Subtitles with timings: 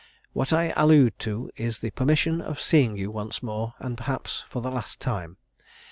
[0.33, 4.59] What I allude to is the permission of seeing you once more, and, perhaps, for
[4.59, 5.37] the last time.